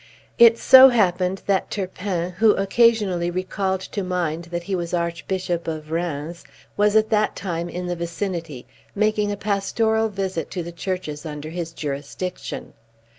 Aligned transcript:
It 0.39 0.57
so 0.57 0.89
happened 0.89 1.43
that 1.45 1.69
Turpin, 1.69 2.31
who 2.39 2.55
occasionally 2.55 3.29
recalled 3.29 3.81
to 3.81 4.01
mind 4.01 4.45
that 4.45 4.63
he 4.63 4.73
was 4.75 4.95
Archbishop 4.95 5.67
of 5.67 5.91
Rheins, 5.91 6.43
was 6.75 6.95
at 6.95 7.11
that 7.11 7.35
time 7.35 7.69
in 7.69 7.85
the 7.85 7.95
vicinity, 7.95 8.65
making 8.95 9.31
a 9.31 9.37
pastoral 9.37 10.09
visit 10.09 10.49
to 10.49 10.63
the 10.63 10.71
churches 10.71 11.23
under 11.23 11.49
his 11.51 11.71
jurisdiction. 11.71 12.73